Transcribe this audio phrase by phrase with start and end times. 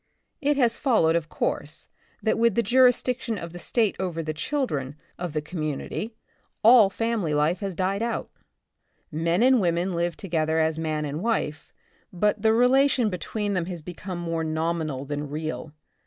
[0.41, 1.87] It has followed, of course,
[2.23, 5.01] that with the juris diction of the state over the children of the 4© The
[5.05, 6.15] Republic of the Future, community,
[6.63, 8.31] all family life has died out.
[9.11, 11.71] Men and women live together as man and wife,
[12.11, 15.71] but the relation between them has become more nominal than real.